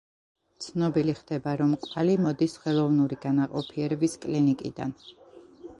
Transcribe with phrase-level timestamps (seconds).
[0.67, 4.99] ცნობილი ხდება, რომ კვალი მოდის ხელოვნური განაყოფიერების კლინიკიდან.